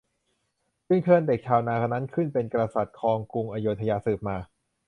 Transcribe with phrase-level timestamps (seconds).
[0.87, 4.37] จึงเชิญเด็กชาวนานั้นขึ้นเป็นกษัตริย์ครองกรุงอโยธยาสืบมา